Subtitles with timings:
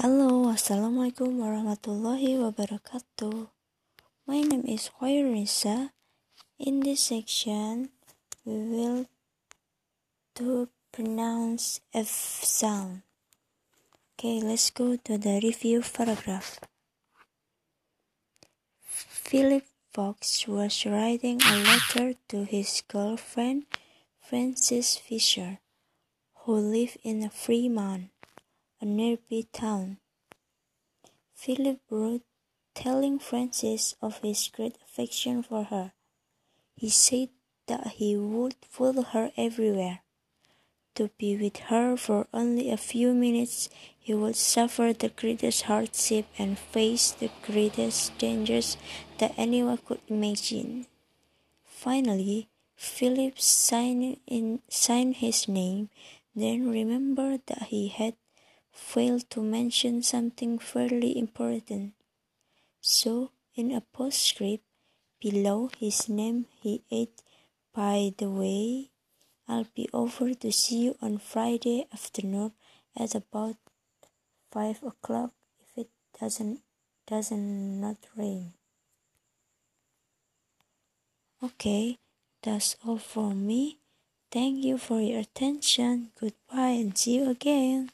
[0.00, 3.52] Halo, Assalamualaikum warahmatullahi wabarakatuh.
[4.24, 5.92] My name is Khairunisa.
[6.56, 7.92] In this section,
[8.40, 9.12] we will
[10.40, 12.08] to pronounce F
[12.40, 13.04] sound.
[14.16, 16.56] Okay, let's go to the review paragraph.
[18.80, 23.68] Philip Fox was writing a letter to his girlfriend,
[24.16, 25.60] Frances Fisher,
[26.48, 28.08] who lived in Fremont
[28.80, 29.98] a nearby town.
[31.34, 32.22] Philip wrote,
[32.74, 35.92] telling Frances of his great affection for her.
[36.76, 37.28] He said
[37.66, 40.00] that he would follow her everywhere.
[40.94, 46.26] To be with her for only a few minutes, he would suffer the greatest hardship
[46.38, 48.76] and face the greatest dangers
[49.18, 50.86] that anyone could imagine.
[51.64, 55.90] Finally, Philip signed, in, signed his name,
[56.34, 58.14] then remembered that he had
[58.72, 61.94] failed to mention something fairly important.
[62.80, 64.64] So, in a postscript
[65.20, 67.22] below his name, he added,
[67.74, 68.90] By the way,
[69.46, 72.52] I'll be over to see you on Friday afternoon
[72.96, 73.56] at about
[74.50, 76.60] five o'clock if it doesn't
[77.06, 78.52] doesn't not rain.
[81.42, 81.98] Okay,
[82.42, 83.78] that's all for me.
[84.30, 86.12] Thank you for your attention.
[86.20, 87.90] Goodbye and see you again.